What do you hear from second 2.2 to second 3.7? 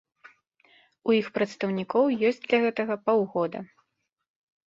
ёсць для гэтага паўгода.